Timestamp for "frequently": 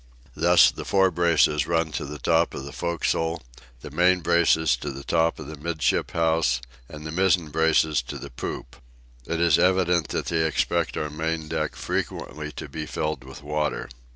11.75-12.51